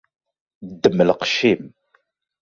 Ddem 0.69 0.97
lqec-im. 1.09 1.63